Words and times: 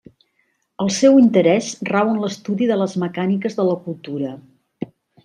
El 0.85 0.87
seu 0.99 1.19
interès 1.23 1.67
rau 1.89 2.09
en 2.13 2.17
l'estudi 2.23 2.71
de 2.71 2.79
les 2.85 2.97
mecàniques 3.05 3.59
de 3.61 3.67
la 3.69 3.77
cultura. 3.85 4.33